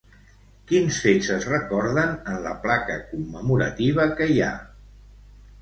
[0.71, 4.53] Quins fets es recorden en la placa commemorativa que hi ha?